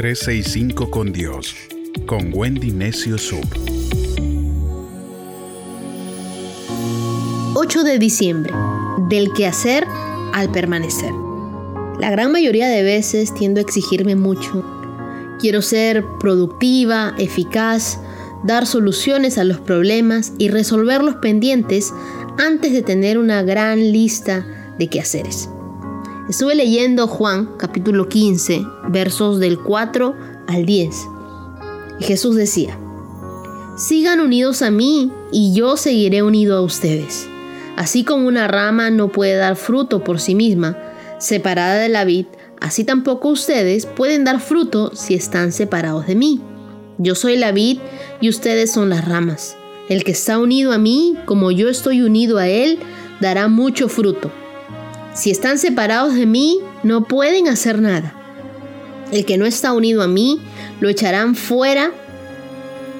[0.00, 1.54] 365 con Dios,
[2.06, 3.44] con Wendy Necio Sub.
[7.54, 8.50] 8 de diciembre,
[9.10, 9.86] del quehacer
[10.32, 11.12] al permanecer.
[11.98, 14.64] La gran mayoría de veces tiendo a exigirme mucho.
[15.38, 18.00] Quiero ser productiva, eficaz,
[18.42, 21.92] dar soluciones a los problemas y resolver los pendientes
[22.38, 24.46] antes de tener una gran lista
[24.78, 25.50] de quehaceres.
[26.30, 30.14] Estuve leyendo Juan capítulo 15, versos del 4
[30.46, 30.94] al 10.
[31.98, 32.78] Y Jesús decía,
[33.76, 37.26] Sigan unidos a mí y yo seguiré unido a ustedes.
[37.74, 40.78] Así como una rama no puede dar fruto por sí misma,
[41.18, 42.26] separada de la vid,
[42.60, 46.40] así tampoco ustedes pueden dar fruto si están separados de mí.
[46.98, 47.80] Yo soy la vid
[48.20, 49.56] y ustedes son las ramas.
[49.88, 52.78] El que está unido a mí, como yo estoy unido a él,
[53.20, 54.30] dará mucho fruto
[55.20, 58.14] si están separados de mí, no pueden hacer nada.
[59.12, 60.40] El que no está unido a mí,
[60.80, 61.92] lo echarán fuera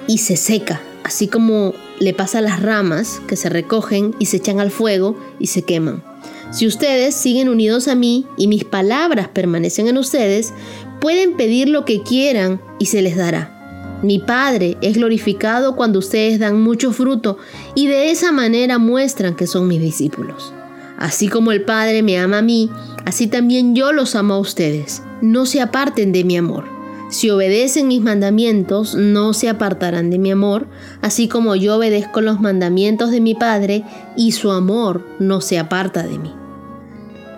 [0.06, 4.36] y se seca, así como le pasa a las ramas que se recogen y se
[4.36, 6.04] echan al fuego y se queman.
[6.50, 10.52] Si ustedes siguen unidos a mí y mis palabras permanecen en ustedes,
[11.00, 13.98] pueden pedir lo que quieran y se les dará.
[14.02, 17.38] Mi Padre es glorificado cuando ustedes dan mucho fruto
[17.74, 20.52] y de esa manera muestran que son mis discípulos.
[21.00, 22.70] Así como el Padre me ama a mí,
[23.06, 25.02] así también yo los amo a ustedes.
[25.22, 26.66] No se aparten de mi amor.
[27.08, 30.68] Si obedecen mis mandamientos, no se apartarán de mi amor,
[31.00, 33.82] así como yo obedezco los mandamientos de mi Padre
[34.14, 36.32] y su amor no se aparta de mí.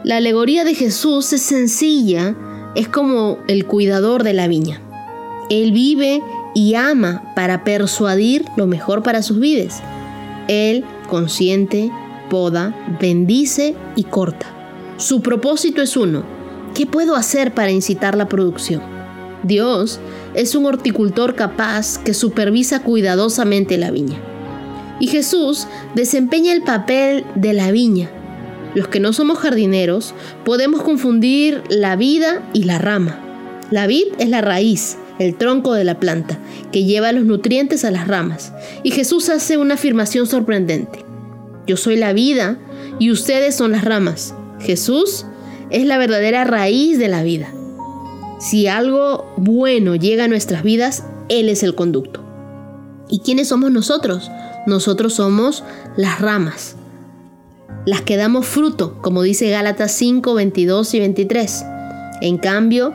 [0.03, 2.37] La alegoría de Jesús es sencilla,
[2.75, 4.83] es como el cuidador de la viña.
[5.51, 6.21] Él vive
[6.55, 9.81] y ama para persuadir lo mejor para sus vides.
[10.49, 11.93] Él, consciente,
[12.33, 14.47] poda, bendice y corta.
[14.97, 16.25] Su propósito es uno.
[16.75, 18.81] ¿Qué puedo hacer para incitar la producción?
[19.43, 20.01] Dios
[20.33, 24.17] es un horticultor capaz que supervisa cuidadosamente la viña.
[24.99, 28.11] Y Jesús desempeña el papel de la viña.
[28.75, 33.21] Los que no somos jardineros podemos confundir la vida y la rama.
[33.71, 36.39] La vid es la raíz, el tronco de la planta,
[36.73, 38.55] que lleva los nutrientes a las ramas.
[38.83, 41.12] Y Jesús hace una afirmación sorprendente.
[41.67, 42.59] Yo soy la vida
[42.99, 44.35] y ustedes son las ramas.
[44.61, 45.27] Jesús
[45.71, 47.49] es la verdadera raíz de la vida.
[48.39, 52.21] Si algo bueno llega a nuestras vidas, Él es el conducto.
[53.09, 54.31] ¿Y quiénes somos nosotros?
[54.67, 55.65] Nosotros somos
[55.97, 56.77] las ramas,
[57.85, 61.65] las que damos fruto, como dice Gálatas 5, 22 y 23.
[62.21, 62.93] En cambio,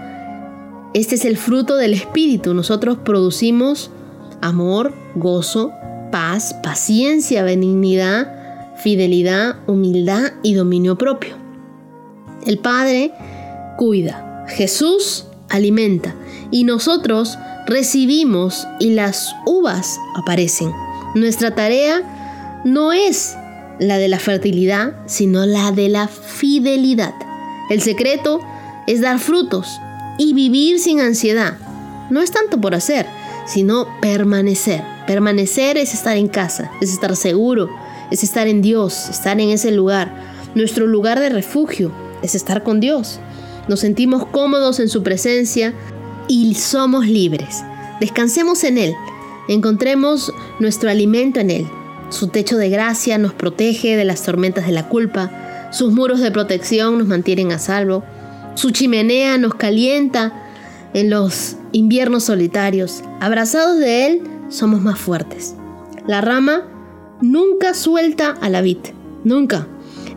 [0.93, 2.53] este es el fruto del Espíritu.
[2.53, 3.91] Nosotros producimos
[4.41, 5.71] amor, gozo,
[6.11, 8.36] paz, paciencia, benignidad,
[8.77, 11.35] fidelidad, humildad y dominio propio.
[12.45, 13.11] El Padre
[13.77, 16.15] cuida, Jesús alimenta
[16.51, 20.71] y nosotros recibimos y las uvas aparecen.
[21.15, 23.35] Nuestra tarea no es
[23.79, 27.13] la de la fertilidad, sino la de la fidelidad.
[27.69, 28.41] El secreto
[28.87, 29.79] es dar frutos
[30.17, 31.57] y vivir sin ansiedad.
[32.09, 33.05] No es tanto por hacer,
[33.45, 34.83] sino permanecer.
[35.05, 37.69] Permanecer es estar en casa, es estar seguro,
[38.11, 40.13] es estar en Dios, estar en ese lugar.
[40.55, 41.91] Nuestro lugar de refugio
[42.21, 43.19] es estar con Dios.
[43.67, 45.73] Nos sentimos cómodos en su presencia
[46.27, 47.63] y somos libres.
[47.99, 48.95] Descansemos en Él,
[49.47, 51.67] encontremos nuestro alimento en Él.
[52.09, 56.31] Su techo de gracia nos protege de las tormentas de la culpa, sus muros de
[56.31, 58.03] protección nos mantienen a salvo,
[58.55, 60.33] su chimenea nos calienta
[60.93, 63.03] en los inviernos solitarios.
[63.19, 65.55] Abrazados de Él, somos más fuertes.
[66.07, 66.76] La rama
[67.21, 68.77] nunca suelta a la vid,
[69.23, 69.67] nunca.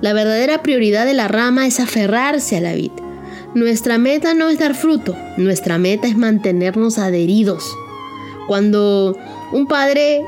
[0.00, 2.92] La verdadera prioridad de la rama es aferrarse a la vid.
[3.54, 7.64] Nuestra meta no es dar fruto, nuestra meta es mantenernos adheridos.
[8.46, 9.16] Cuando
[9.52, 10.24] un padre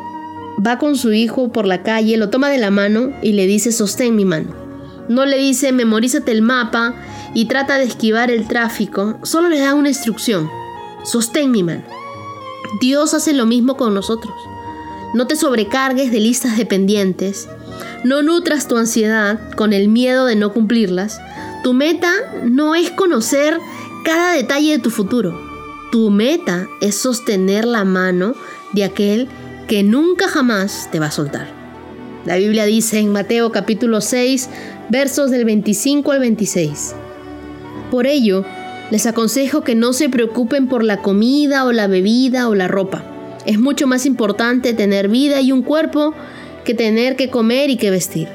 [0.64, 3.72] va con su hijo por la calle, lo toma de la mano y le dice
[3.72, 4.54] sostén mi mano.
[5.08, 6.94] No le dice memorízate el mapa
[7.34, 10.50] y trata de esquivar el tráfico, solo le da una instrucción,
[11.04, 11.84] sostén mi mano.
[12.80, 14.34] Dios hace lo mismo con nosotros.
[15.14, 17.46] No te sobrecargues de listas de pendientes.
[18.02, 21.20] No nutras tu ansiedad con el miedo de no cumplirlas.
[21.62, 22.10] Tu meta
[22.44, 23.58] no es conocer
[24.06, 25.38] cada detalle de tu futuro.
[25.90, 28.34] Tu meta es sostener la mano
[28.72, 29.28] de aquel
[29.68, 31.46] que nunca jamás te va a soltar.
[32.24, 34.48] La Biblia dice en Mateo capítulo 6,
[34.88, 36.94] versos del 25 al 26.
[37.90, 38.46] Por ello,
[38.90, 43.11] les aconsejo que no se preocupen por la comida o la bebida o la ropa
[43.46, 46.14] es mucho más importante tener vida y un cuerpo
[46.64, 48.28] que tener que comer y que vestir.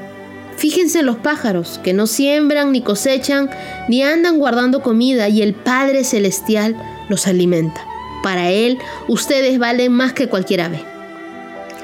[0.57, 3.49] Fíjense en los pájaros, que no siembran ni cosechan,
[3.87, 6.75] ni andan guardando comida, y el Padre Celestial
[7.09, 7.85] los alimenta.
[8.23, 10.83] Para Él, ustedes valen más que cualquier ave.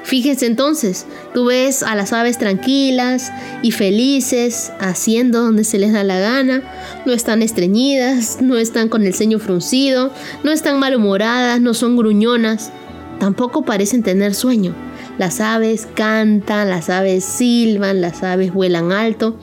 [0.04, 3.32] Fíjense entonces, tú ves a las aves tranquilas
[3.62, 6.62] y felices, haciendo donde se les da la gana,
[7.06, 10.12] no están estreñidas, no están con el ceño fruncido,
[10.44, 12.72] no están malhumoradas, no son gruñonas,
[13.20, 14.74] tampoco parecen tener sueño.
[15.18, 19.38] Las aves cantan, las aves silban, las aves vuelan alto.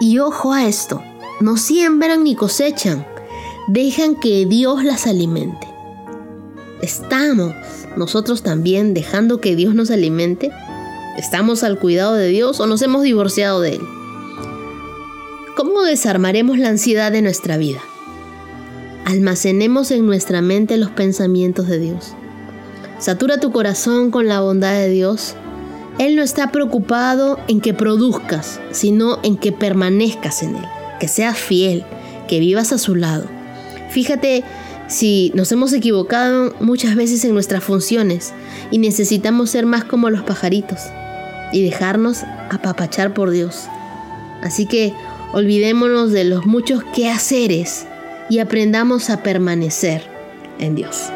[0.00, 1.02] Y ojo a esto,
[1.40, 3.06] no siembran ni cosechan,
[3.68, 5.66] dejan que Dios las alimente.
[6.80, 7.54] Estamos
[7.98, 10.52] nosotros también dejando que Dios nos alimente?
[11.16, 13.80] ¿Estamos al cuidado de Dios o nos hemos divorciado de Él?
[15.56, 17.80] ¿Cómo desarmaremos la ansiedad de nuestra vida?
[19.04, 22.14] Almacenemos en nuestra mente los pensamientos de Dios.
[22.98, 25.34] Satura tu corazón con la bondad de Dios.
[25.98, 30.64] Él no está preocupado en que produzcas, sino en que permanezcas en Él,
[30.98, 31.84] que seas fiel,
[32.26, 33.26] que vivas a su lado.
[33.90, 34.42] Fíjate
[34.88, 38.32] si nos hemos equivocado muchas veces en nuestras funciones
[38.70, 40.80] y necesitamos ser más como los pajaritos
[41.52, 43.66] y dejarnos apapachar por Dios.
[44.42, 44.92] Así que
[45.32, 47.86] olvidémonos de los muchos quehaceres
[48.28, 50.02] y aprendamos a permanecer
[50.58, 51.10] en Dios.